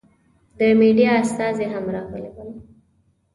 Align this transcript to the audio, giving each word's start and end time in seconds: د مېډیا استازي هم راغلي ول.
د 0.57 0.59
مېډیا 0.79 1.11
استازي 1.23 1.65
هم 1.73 1.85
راغلي 1.95 2.29
ول. 2.35 2.49